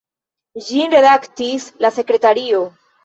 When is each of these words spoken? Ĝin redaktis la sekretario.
Ĝin 0.69 0.95
redaktis 0.95 1.67
la 1.85 1.93
sekretario. 1.99 2.65